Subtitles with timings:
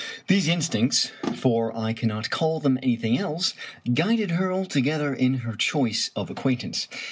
[0.25, 3.53] These instincts, for I cannot call them anything else,
[3.93, 6.87] guided her altogether in her choice of acquaintance.